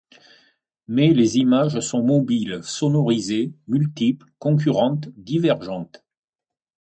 [0.87, 6.03] Mais les images sont mobiles, sonorisées, multiples, concurrentes, divergentes.